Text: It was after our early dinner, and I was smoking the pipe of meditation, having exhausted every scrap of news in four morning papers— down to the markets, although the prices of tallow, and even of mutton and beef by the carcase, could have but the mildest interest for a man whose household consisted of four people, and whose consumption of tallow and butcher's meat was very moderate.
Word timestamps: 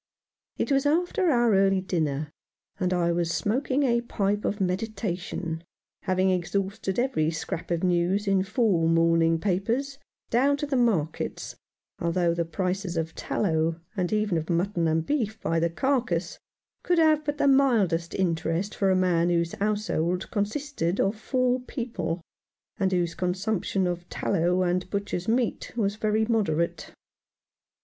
It 0.57 0.71
was 0.71 0.87
after 0.87 1.29
our 1.29 1.53
early 1.53 1.79
dinner, 1.79 2.31
and 2.79 2.91
I 2.91 3.11
was 3.11 3.29
smoking 3.31 3.81
the 3.81 4.01
pipe 4.01 4.45
of 4.45 4.59
meditation, 4.59 5.63
having 6.05 6.31
exhausted 6.31 6.97
every 6.97 7.29
scrap 7.29 7.69
of 7.69 7.83
news 7.83 8.27
in 8.27 8.41
four 8.41 8.89
morning 8.89 9.37
papers— 9.39 9.99
down 10.31 10.57
to 10.57 10.65
the 10.65 10.75
markets, 10.75 11.55
although 11.99 12.33
the 12.33 12.45
prices 12.45 12.97
of 12.97 13.13
tallow, 13.13 13.79
and 13.95 14.11
even 14.11 14.39
of 14.39 14.49
mutton 14.49 14.87
and 14.87 15.05
beef 15.05 15.39
by 15.39 15.59
the 15.59 15.69
carcase, 15.69 16.39
could 16.81 16.97
have 16.97 17.23
but 17.23 17.37
the 17.37 17.47
mildest 17.47 18.15
interest 18.15 18.73
for 18.73 18.89
a 18.89 18.95
man 18.95 19.29
whose 19.29 19.53
household 19.59 20.31
consisted 20.31 20.99
of 20.99 21.15
four 21.15 21.59
people, 21.59 22.21
and 22.79 22.91
whose 22.91 23.13
consumption 23.13 23.85
of 23.85 24.09
tallow 24.09 24.63
and 24.63 24.89
butcher's 24.89 25.27
meat 25.27 25.71
was 25.77 25.95
very 25.95 26.25
moderate. 26.25 26.91